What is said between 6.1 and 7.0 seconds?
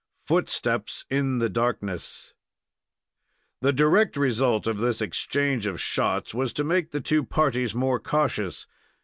was to make